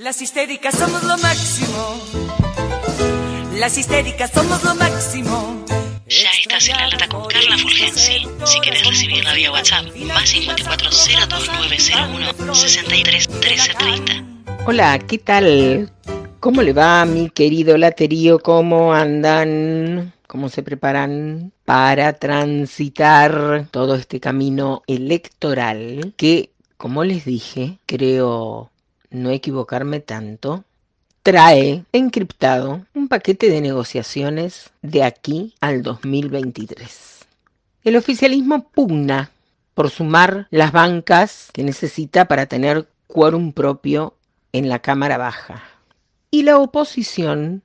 Las 0.00 0.22
histéricas 0.22 0.76
somos 0.76 1.02
lo 1.02 1.18
máximo. 1.18 2.00
Las 3.56 3.76
histéricas 3.76 4.30
somos 4.30 4.62
lo 4.62 4.76
máximo. 4.76 5.64
Ya 6.06 6.30
estás 6.40 6.68
en 6.68 6.76
la 6.76 6.86
lata 6.86 7.08
con 7.08 7.26
Carla 7.26 7.58
Fulgensi. 7.58 8.24
Si 8.44 8.60
querés 8.60 8.86
recibirla 8.86 9.34
vía 9.34 9.50
WhatsApp, 9.50 9.86
más 10.06 10.28
54 10.28 10.90
02901 11.28 12.54
63 12.54 13.28
13 13.40 13.74
30. 13.74 14.12
Hola, 14.68 15.00
¿qué 15.00 15.18
tal? 15.18 15.90
¿Cómo 16.38 16.62
le 16.62 16.72
va, 16.72 17.04
mi 17.04 17.28
querido 17.30 17.76
laterío? 17.76 18.38
¿Cómo 18.38 18.94
andan? 18.94 20.12
¿Cómo 20.28 20.48
se 20.48 20.62
preparan 20.62 21.50
para 21.64 22.12
transitar 22.12 23.66
todo 23.72 23.96
este 23.96 24.20
camino 24.20 24.84
electoral 24.86 26.14
que, 26.16 26.50
como 26.76 27.02
les 27.02 27.24
dije, 27.24 27.78
creo 27.84 28.70
no 29.10 29.30
equivocarme 29.30 30.00
tanto, 30.00 30.64
trae 31.22 31.84
encriptado 31.92 32.86
un 32.94 33.08
paquete 33.08 33.50
de 33.50 33.60
negociaciones 33.60 34.70
de 34.82 35.02
aquí 35.02 35.54
al 35.60 35.82
2023. 35.82 37.26
El 37.84 37.96
oficialismo 37.96 38.68
pugna 38.70 39.30
por 39.74 39.90
sumar 39.90 40.46
las 40.50 40.72
bancas 40.72 41.50
que 41.52 41.62
necesita 41.62 42.26
para 42.26 42.46
tener 42.46 42.88
quórum 43.06 43.52
propio 43.52 44.14
en 44.52 44.68
la 44.68 44.80
Cámara 44.80 45.18
Baja. 45.18 45.62
Y 46.30 46.42
la 46.42 46.58
oposición 46.58 47.62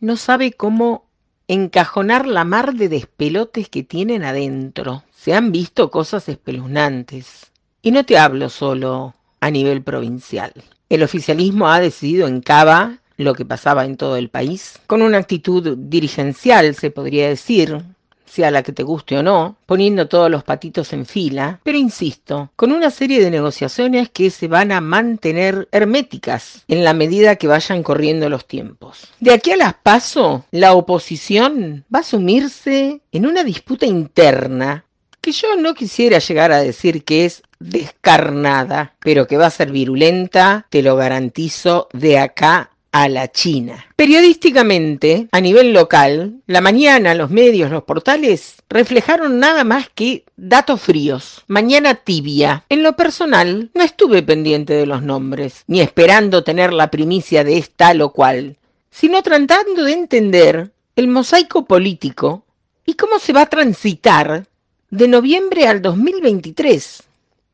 no 0.00 0.16
sabe 0.16 0.52
cómo 0.52 1.04
encajonar 1.48 2.26
la 2.26 2.44
mar 2.44 2.74
de 2.74 2.88
despelotes 2.88 3.68
que 3.68 3.82
tienen 3.82 4.24
adentro. 4.24 5.04
Se 5.14 5.34
han 5.34 5.52
visto 5.52 5.90
cosas 5.90 6.28
espeluznantes. 6.28 7.50
Y 7.82 7.90
no 7.90 8.04
te 8.04 8.18
hablo 8.18 8.48
solo 8.48 9.14
a 9.42 9.50
nivel 9.50 9.82
provincial. 9.82 10.52
El 10.88 11.02
oficialismo 11.02 11.68
ha 11.68 11.80
decidido 11.80 12.28
en 12.28 12.40
Cava 12.40 12.98
lo 13.16 13.34
que 13.34 13.44
pasaba 13.44 13.84
en 13.84 13.96
todo 13.96 14.16
el 14.16 14.28
país, 14.28 14.78
con 14.86 15.02
una 15.02 15.18
actitud 15.18 15.76
dirigencial, 15.76 16.74
se 16.76 16.90
podría 16.90 17.28
decir, 17.28 17.82
sea 18.24 18.52
la 18.52 18.62
que 18.62 18.72
te 18.72 18.84
guste 18.84 19.18
o 19.18 19.22
no, 19.22 19.56
poniendo 19.66 20.06
todos 20.06 20.30
los 20.30 20.44
patitos 20.44 20.92
en 20.92 21.06
fila, 21.06 21.60
pero 21.64 21.76
insisto, 21.76 22.50
con 22.54 22.70
una 22.70 22.90
serie 22.90 23.20
de 23.20 23.30
negociaciones 23.30 24.10
que 24.10 24.30
se 24.30 24.46
van 24.46 24.70
a 24.70 24.80
mantener 24.80 25.68
herméticas 25.72 26.62
en 26.68 26.84
la 26.84 26.94
medida 26.94 27.36
que 27.36 27.48
vayan 27.48 27.82
corriendo 27.82 28.28
los 28.28 28.46
tiempos. 28.46 29.08
De 29.18 29.32
aquí 29.34 29.50
a 29.50 29.56
las 29.56 29.74
paso, 29.74 30.44
la 30.52 30.74
oposición 30.74 31.84
va 31.94 31.98
a 31.98 32.04
sumirse 32.04 33.02
en 33.10 33.26
una 33.26 33.42
disputa 33.42 33.86
interna 33.86 34.84
que 35.22 35.32
yo 35.32 35.56
no 35.56 35.72
quisiera 35.72 36.18
llegar 36.18 36.52
a 36.52 36.60
decir 36.60 37.04
que 37.04 37.24
es 37.24 37.42
descarnada, 37.60 38.96
pero 38.98 39.26
que 39.26 39.38
va 39.38 39.46
a 39.46 39.50
ser 39.50 39.70
virulenta, 39.70 40.66
te 40.68 40.82
lo 40.82 40.96
garantizo, 40.96 41.88
de 41.92 42.18
acá 42.18 42.72
a 42.90 43.08
la 43.08 43.30
China. 43.30 43.86
Periodísticamente, 43.96 45.28
a 45.30 45.40
nivel 45.40 45.72
local, 45.72 46.42
la 46.46 46.60
mañana 46.60 47.14
los 47.14 47.30
medios, 47.30 47.70
los 47.70 47.84
portales, 47.84 48.56
reflejaron 48.68 49.38
nada 49.38 49.64
más 49.64 49.88
que 49.94 50.24
datos 50.36 50.80
fríos. 50.82 51.44
Mañana 51.46 51.94
tibia. 51.94 52.64
En 52.68 52.82
lo 52.82 52.96
personal, 52.96 53.70
no 53.74 53.82
estuve 53.84 54.22
pendiente 54.22 54.74
de 54.74 54.86
los 54.86 55.02
nombres, 55.02 55.62
ni 55.68 55.80
esperando 55.80 56.44
tener 56.44 56.72
la 56.72 56.90
primicia 56.90 57.44
de 57.44 57.58
esta 57.58 57.92
o 58.00 58.12
cual, 58.12 58.58
sino 58.90 59.22
tratando 59.22 59.84
de 59.84 59.92
entender 59.92 60.72
el 60.96 61.08
mosaico 61.08 61.64
político 61.64 62.44
y 62.84 62.94
cómo 62.94 63.18
se 63.18 63.32
va 63.32 63.42
a 63.42 63.46
transitar 63.46 64.46
de 64.92 65.08
noviembre 65.08 65.66
al 65.66 65.80
2023. 65.80 67.02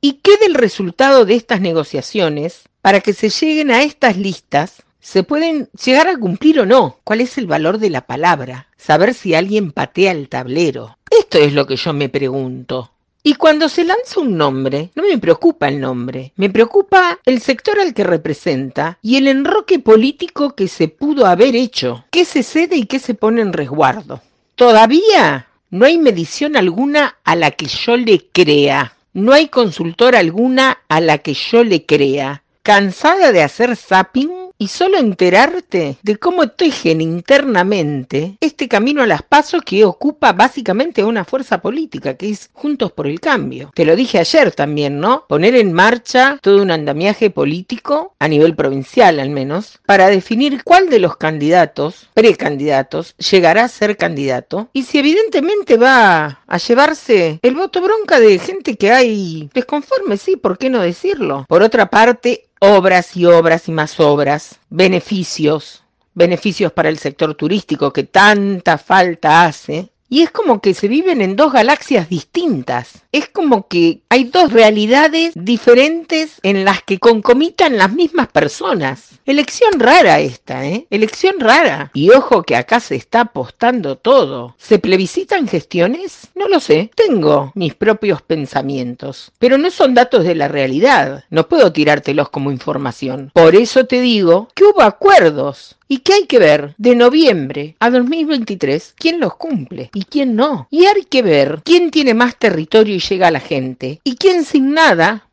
¿Y 0.00 0.14
qué 0.14 0.36
del 0.38 0.54
resultado 0.54 1.24
de 1.24 1.36
estas 1.36 1.60
negociaciones 1.60 2.64
para 2.82 3.00
que 3.00 3.12
se 3.12 3.30
lleguen 3.30 3.70
a 3.70 3.84
estas 3.84 4.16
listas 4.16 4.82
se 5.00 5.22
pueden 5.22 5.68
llegar 5.84 6.08
a 6.08 6.18
cumplir 6.18 6.58
o 6.58 6.66
no? 6.66 6.98
¿Cuál 7.04 7.20
es 7.20 7.38
el 7.38 7.46
valor 7.46 7.78
de 7.78 7.90
la 7.90 8.00
palabra? 8.00 8.66
Saber 8.76 9.14
si 9.14 9.34
alguien 9.34 9.70
patea 9.70 10.10
el 10.10 10.28
tablero. 10.28 10.98
Esto 11.08 11.38
es 11.38 11.52
lo 11.52 11.64
que 11.64 11.76
yo 11.76 11.92
me 11.92 12.08
pregunto. 12.08 12.90
Y 13.22 13.34
cuando 13.34 13.68
se 13.68 13.84
lanza 13.84 14.18
un 14.18 14.36
nombre, 14.36 14.90
no 14.96 15.04
me 15.04 15.18
preocupa 15.18 15.68
el 15.68 15.78
nombre, 15.78 16.32
me 16.34 16.50
preocupa 16.50 17.20
el 17.24 17.40
sector 17.40 17.78
al 17.78 17.94
que 17.94 18.02
representa 18.02 18.98
y 19.00 19.16
el 19.16 19.28
enroque 19.28 19.78
político 19.78 20.56
que 20.56 20.66
se 20.66 20.88
pudo 20.88 21.26
haber 21.26 21.54
hecho, 21.54 22.04
qué 22.10 22.24
se 22.24 22.42
cede 22.42 22.76
y 22.76 22.86
qué 22.86 22.98
se 22.98 23.14
pone 23.14 23.42
en 23.42 23.52
resguardo. 23.52 24.22
Todavía 24.56 25.47
no 25.70 25.84
hay 25.84 25.98
medición 25.98 26.56
alguna 26.56 27.16
a 27.24 27.36
la 27.36 27.50
que 27.50 27.66
yo 27.66 27.96
le 27.96 28.26
crea. 28.32 28.94
No 29.12 29.32
hay 29.32 29.48
consultora 29.48 30.18
alguna 30.18 30.78
a 30.88 31.00
la 31.00 31.18
que 31.18 31.34
yo 31.34 31.62
le 31.64 31.84
crea. 31.84 32.42
Cansada 32.62 33.32
de 33.32 33.42
hacer 33.42 33.76
zapping, 33.76 34.47
y 34.58 34.68
solo 34.68 34.98
enterarte 34.98 35.96
de 36.02 36.16
cómo 36.16 36.48
tejen 36.48 37.00
internamente 37.00 38.36
este 38.40 38.68
camino 38.68 39.02
a 39.02 39.06
las 39.06 39.22
pasos 39.22 39.62
que 39.62 39.84
ocupa 39.84 40.32
básicamente 40.32 41.04
una 41.04 41.24
fuerza 41.24 41.60
política, 41.60 42.14
que 42.14 42.30
es 42.30 42.50
Juntos 42.52 42.92
por 42.92 43.06
el 43.06 43.20
Cambio. 43.20 43.70
Te 43.74 43.84
lo 43.84 43.94
dije 43.94 44.18
ayer 44.18 44.52
también, 44.52 44.98
¿no? 44.98 45.24
Poner 45.28 45.54
en 45.54 45.72
marcha 45.72 46.38
todo 46.42 46.60
un 46.60 46.70
andamiaje 46.70 47.30
político, 47.30 48.14
a 48.18 48.28
nivel 48.28 48.56
provincial 48.56 49.20
al 49.20 49.30
menos, 49.30 49.78
para 49.86 50.08
definir 50.08 50.62
cuál 50.64 50.90
de 50.90 50.98
los 50.98 51.16
candidatos, 51.16 52.08
precandidatos, 52.14 53.14
llegará 53.16 53.64
a 53.64 53.68
ser 53.68 53.96
candidato 53.96 54.68
y 54.72 54.82
si 54.82 54.98
evidentemente 54.98 55.76
va 55.76 56.42
a 56.48 56.58
llevarse 56.58 57.38
el 57.42 57.54
voto 57.54 57.80
bronca 57.82 58.18
de 58.18 58.38
gente 58.38 58.76
que 58.76 58.90
hay 58.90 59.50
desconforme, 59.52 60.16
sí, 60.16 60.36
¿por 60.36 60.58
qué 60.58 60.70
no 60.70 60.80
decirlo? 60.80 61.44
Por 61.48 61.62
otra 61.62 61.90
parte, 61.90 62.48
obras 62.58 63.16
y 63.16 63.26
obras 63.26 63.68
y 63.68 63.72
más 63.72 64.00
obras, 64.00 64.58
beneficios, 64.70 65.84
beneficios 66.14 66.72
para 66.72 66.88
el 66.88 66.98
sector 66.98 67.34
turístico 67.34 67.92
que 67.92 68.04
tanta 68.04 68.78
falta 68.78 69.44
hace, 69.44 69.90
y 70.08 70.22
es 70.22 70.30
como 70.30 70.60
que 70.60 70.74
se 70.74 70.88
viven 70.88 71.20
en 71.20 71.36
dos 71.36 71.52
galaxias 71.52 72.08
distintas. 72.08 73.02
Es 73.12 73.28
como 73.28 73.68
que 73.68 74.02
hay 74.08 74.24
dos 74.24 74.52
realidades 74.52 75.32
diferentes 75.34 76.40
en 76.42 76.64
las 76.64 76.82
que 76.82 76.98
concomitan 76.98 77.76
las 77.76 77.92
mismas 77.92 78.28
personas. 78.28 79.18
Elección 79.26 79.78
rara 79.78 80.20
esta, 80.20 80.66
¿eh? 80.66 80.86
Elección 80.90 81.38
rara. 81.38 81.90
Y 81.92 82.10
ojo 82.10 82.42
que 82.42 82.56
acá 82.56 82.80
se 82.80 82.96
está 82.96 83.22
apostando 83.22 83.96
todo. 83.96 84.54
¿Se 84.58 84.78
plebiscitan 84.78 85.46
gestiones? 85.46 86.28
No 86.34 86.48
lo 86.48 86.60
sé. 86.60 86.90
Tengo 86.94 87.52
mis 87.54 87.74
propios 87.74 88.22
pensamientos. 88.22 89.32
Pero 89.38 89.58
no 89.58 89.70
son 89.70 89.94
datos 89.94 90.24
de 90.24 90.34
la 90.34 90.48
realidad. 90.48 91.24
No 91.30 91.48
puedo 91.48 91.72
tirártelos 91.72 92.30
como 92.30 92.50
información. 92.50 93.30
Por 93.34 93.54
eso 93.54 93.84
te 93.84 94.00
digo 94.00 94.48
que 94.54 94.64
hubo 94.64 94.82
acuerdos 94.82 95.77
y 95.88 95.98
que 95.98 96.12
hay 96.12 96.26
que 96.26 96.38
ver 96.38 96.74
de 96.76 96.94
noviembre 96.94 97.76
a 97.80 97.90
2023 97.90 98.94
quién 98.96 99.18
los 99.18 99.34
cumple 99.36 99.90
y 99.94 100.04
quién 100.04 100.36
no. 100.36 100.68
Y 100.70 100.84
hay 100.86 101.04
que 101.04 101.22
ver 101.22 101.62
quién 101.64 101.90
tiene 101.90 102.14
más 102.14 102.36
territorio 102.36 102.94
y 102.94 103.00
llega 103.00 103.28
a 103.28 103.32
la 103.32 103.40
gente 103.40 104.00
y 104.04 104.16
quién 104.16 104.44
sin 104.44 104.72
nada 104.72 105.28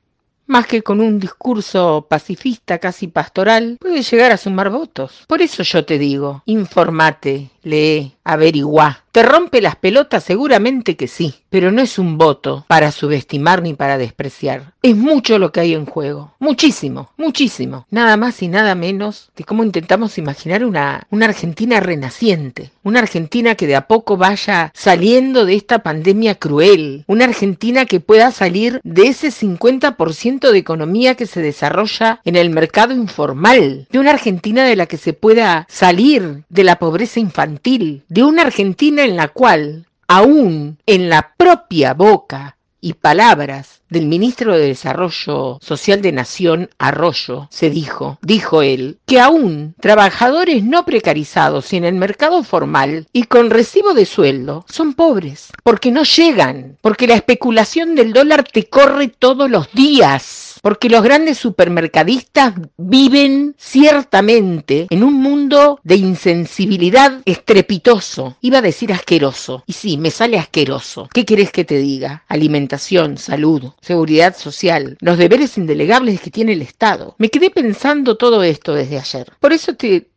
más 0.47 0.67
que 0.67 0.83
con 0.83 1.01
un 1.01 1.19
discurso 1.19 2.05
pacifista 2.07 2.77
casi 2.77 3.07
pastoral, 3.07 3.77
puede 3.79 4.03
llegar 4.03 4.31
a 4.31 4.37
sumar 4.37 4.69
votos. 4.69 5.23
Por 5.27 5.41
eso 5.41 5.63
yo 5.63 5.85
te 5.85 5.97
digo, 5.97 6.43
informate, 6.45 7.49
lee, 7.63 8.13
averigua. 8.23 9.04
¿Te 9.15 9.23
rompe 9.23 9.61
las 9.61 9.77
pelotas? 9.77 10.25
Seguramente 10.25 10.97
que 10.97 11.07
sí, 11.07 11.35
pero 11.49 11.71
no 11.71 11.81
es 11.81 11.97
un 11.97 12.17
voto 12.17 12.65
para 12.67 12.91
subestimar 12.91 13.61
ni 13.61 13.73
para 13.73 13.97
despreciar. 13.97 14.73
Es 14.81 14.97
mucho 14.97 15.39
lo 15.39 15.53
que 15.53 15.61
hay 15.61 15.73
en 15.73 15.85
juego, 15.85 16.33
muchísimo, 16.37 17.11
muchísimo. 17.15 17.87
Nada 17.89 18.17
más 18.17 18.43
y 18.43 18.49
nada 18.49 18.75
menos 18.75 19.31
de 19.37 19.45
cómo 19.45 19.63
intentamos 19.63 20.17
imaginar 20.17 20.65
una, 20.65 21.07
una 21.11 21.27
Argentina 21.27 21.79
renaciente, 21.79 22.71
una 22.83 22.99
Argentina 22.99 23.55
que 23.55 23.67
de 23.67 23.77
a 23.77 23.87
poco 23.87 24.17
vaya 24.17 24.73
saliendo 24.75 25.45
de 25.45 25.55
esta 25.55 25.79
pandemia 25.79 26.35
cruel, 26.35 27.05
una 27.07 27.23
Argentina 27.23 27.85
que 27.85 28.01
pueda 28.01 28.31
salir 28.31 28.81
de 28.83 29.07
ese 29.07 29.29
50% 29.29 30.51
de 30.51 30.57
economía 30.57 31.15
que 31.15 31.25
se 31.25 31.41
desarrolla 31.41 32.19
en 32.25 32.35
el 32.35 32.49
mercado 32.49 32.93
informal, 32.93 33.87
de 33.89 33.99
una 33.99 34.11
Argentina 34.11 34.65
de 34.65 34.75
la 34.75 34.87
que 34.87 34.97
se 34.97 35.13
pueda 35.13 35.65
salir 35.69 36.43
de 36.49 36.63
la 36.65 36.79
pobreza 36.79 37.21
infantil, 37.21 38.03
de 38.09 38.25
una 38.25 38.41
Argentina 38.41 39.04
en 39.05 39.15
la 39.15 39.27
cual, 39.27 39.85
aún 40.07 40.79
en 40.85 41.09
la 41.09 41.33
propia 41.37 41.93
boca 41.93 42.57
y 42.81 42.93
palabras 42.93 43.81
del 43.89 44.07
ministro 44.07 44.57
de 44.57 44.67
Desarrollo 44.67 45.59
Social 45.61 46.01
de 46.01 46.11
Nación, 46.11 46.69
Arroyo, 46.77 47.47
se 47.51 47.69
dijo, 47.69 48.17
dijo 48.21 48.61
él, 48.61 48.97
que 49.05 49.19
aún 49.19 49.75
trabajadores 49.79 50.63
no 50.63 50.85
precarizados 50.85 51.71
en 51.73 51.85
el 51.85 51.95
mercado 51.95 52.43
formal 52.43 53.07
y 53.13 53.23
con 53.23 53.49
recibo 53.49 53.93
de 53.93 54.05
sueldo 54.05 54.65
son 54.67 54.93
pobres, 54.93 55.51
porque 55.63 55.91
no 55.91 56.03
llegan, 56.03 56.77
porque 56.81 57.07
la 57.07 57.15
especulación 57.15 57.95
del 57.95 58.11
dólar 58.11 58.43
te 58.43 58.67
corre 58.69 59.07
todos 59.07 59.49
los 59.49 59.71
días 59.71 60.54
porque 60.65 60.89
los 60.89 61.03
grandes 61.03 61.37
supermercadistas 61.37 62.55
viven 62.75 63.53
ciertamente 63.55 64.87
en 64.89 65.03
un 65.03 65.13
mundo 65.13 65.79
de 65.83 65.93
insensibilidad 65.93 67.21
estrepitoso. 67.25 68.37
Iba 68.41 68.57
a 68.57 68.61
decir 68.63 68.91
asqueroso. 68.91 69.63
Y 69.67 69.73
sí, 69.73 69.97
me 69.97 70.09
sale 70.09 70.39
asqueroso. 70.39 71.07
¿Qué 71.13 71.23
querés 71.23 71.51
que 71.51 71.65
te 71.65 71.77
diga? 71.77 72.23
Alimentación, 72.27 73.19
salud, 73.19 73.73
seguridad 73.79 74.35
social, 74.35 74.97
los 75.01 75.19
deberes 75.19 75.55
indelegables 75.59 76.19
que 76.19 76.31
tiene 76.31 76.53
el 76.53 76.63
Estado. 76.63 77.13
Me 77.19 77.29
quedé 77.29 77.51
pensando 77.51 78.17
todo 78.17 78.41
esto 78.41 78.73
desde 78.73 78.97
ayer. 78.97 79.33
Por 79.39 79.53
eso 79.53 79.75
te, 79.75 80.07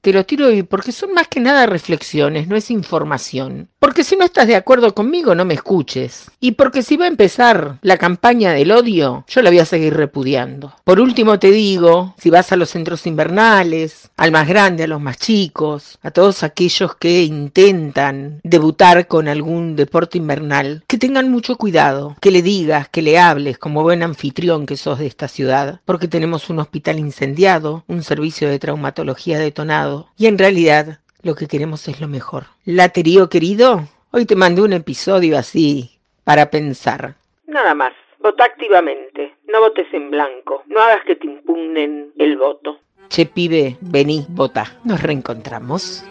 te 0.00 0.12
lo 0.12 0.24
tiro 0.24 0.46
hoy 0.46 0.62
porque 0.62 0.92
son 0.92 1.12
más 1.12 1.28
que 1.28 1.40
nada 1.40 1.66
reflexiones, 1.66 2.48
no 2.48 2.56
es 2.56 2.70
información. 2.70 3.68
Porque 3.78 4.04
si 4.04 4.16
no 4.16 4.24
estás 4.24 4.46
de 4.46 4.56
acuerdo 4.56 4.94
conmigo, 4.94 5.34
no 5.34 5.44
me 5.44 5.54
escuches. 5.54 6.30
Y 6.38 6.52
porque 6.52 6.82
si 6.82 6.96
va 6.96 7.06
a 7.06 7.08
empezar 7.08 7.78
la 7.82 7.96
campaña 7.96 8.52
del 8.52 8.72
odio, 8.72 9.24
yo 9.28 9.42
la 9.42 9.50
voy 9.50 9.58
a 9.58 9.64
seguir 9.64 9.94
repudiando. 9.94 10.74
Por 10.84 11.00
último 11.00 11.38
te 11.38 11.50
digo, 11.50 12.14
si 12.18 12.30
vas 12.30 12.52
a 12.52 12.56
los 12.56 12.70
centros 12.70 13.06
invernales, 13.06 14.10
al 14.16 14.32
más 14.32 14.48
grande, 14.48 14.84
a 14.84 14.86
los 14.86 15.00
más 15.00 15.18
chicos, 15.18 15.98
a 16.02 16.10
todos 16.10 16.42
aquellos 16.42 16.94
que 16.96 17.22
intentan 17.22 18.40
debutar 18.42 19.06
con 19.06 19.28
algún 19.28 19.76
deporte 19.76 20.18
invernal, 20.18 20.84
que 20.86 20.98
tengan 20.98 21.30
mucho 21.30 21.56
cuidado, 21.56 22.16
que 22.20 22.30
le 22.30 22.42
digas, 22.42 22.88
que 22.88 23.02
le 23.02 23.18
hables 23.18 23.58
como 23.58 23.82
buen 23.82 24.02
anfitrión 24.02 24.66
que 24.66 24.76
sos 24.76 24.98
de 24.98 25.06
esta 25.06 25.28
ciudad, 25.28 25.80
porque 25.84 26.08
tenemos 26.08 26.50
un 26.50 26.58
hospital 26.58 26.98
incendiado, 26.98 27.84
un 27.86 28.02
servicio 28.02 28.48
de 28.48 28.58
traumatología 28.58 29.38
detonado, 29.38 29.89
y 30.16 30.26
en 30.26 30.38
realidad 30.38 31.00
lo 31.22 31.34
que 31.34 31.46
queremos 31.46 31.86
es 31.88 32.00
lo 32.00 32.08
mejor. 32.08 32.44
Laterío 32.64 33.28
querido, 33.28 33.88
hoy 34.10 34.26
te 34.26 34.36
mandé 34.36 34.62
un 34.62 34.72
episodio 34.72 35.38
así 35.38 35.98
para 36.24 36.50
pensar. 36.50 37.14
Nada 37.46 37.74
más, 37.74 37.92
vota 38.20 38.44
activamente, 38.44 39.34
no 39.52 39.60
votes 39.60 39.86
en 39.92 40.10
blanco, 40.10 40.62
no 40.66 40.80
hagas 40.80 41.04
que 41.06 41.16
te 41.16 41.26
impugnen 41.26 42.12
el 42.18 42.36
voto. 42.36 42.78
Che 43.08 43.26
pibe, 43.26 43.76
vení, 43.80 44.24
vota, 44.28 44.78
nos 44.84 45.02
reencontramos. 45.02 46.04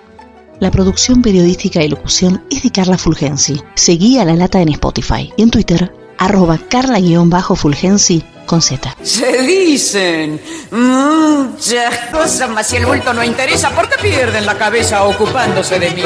La 0.60 0.72
producción 0.72 1.22
periodística 1.22 1.82
y 1.82 1.88
locución 1.88 2.44
es 2.52 2.64
de 2.64 2.72
Carla 2.72 2.98
Fulgensi. 2.98 3.62
Seguí 3.76 4.20
a 4.20 4.26
La 4.26 4.36
Lata 4.36 4.62
en 4.62 4.70
Spotify 4.70 5.32
y 5.38 5.44
en 5.44 5.52
Twitter, 5.52 5.94
arroba 6.18 6.58
carla-fulgensi 6.70 8.22
con 8.50 8.64
Z. 8.64 8.96
Se 9.04 9.44
dicen 9.44 10.42
muchas 10.72 11.96
cosas, 12.12 12.50
mas 12.50 12.66
si 12.66 12.78
el 12.78 12.86
bulto 12.88 13.14
no 13.14 13.24
interesa, 13.24 13.70
¿por 13.70 13.88
qué 13.88 14.02
pierden 14.02 14.44
la 14.44 14.58
cabeza 14.58 15.04
ocupándose 15.04 15.78
de 15.78 15.92
mí? 15.92 16.02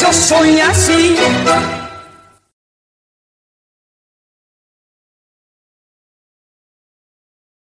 Yo 0.00 0.12
soy 0.14 0.60
así 0.60 1.14